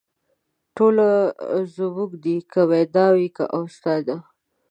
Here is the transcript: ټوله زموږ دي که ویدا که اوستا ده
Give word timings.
ټوله 0.75 1.09
زموږ 1.75 2.11
دي 2.23 2.37
که 2.51 2.61
ویدا 2.69 3.05
که 3.35 3.43
اوستا 3.57 3.95
ده 4.07 4.17